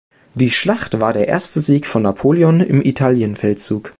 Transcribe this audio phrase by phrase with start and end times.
[0.33, 3.89] Die Schlacht war der erste Sieg von Napoleon im Italienfeldzug.